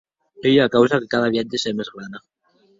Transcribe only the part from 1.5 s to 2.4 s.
se hè mès grana.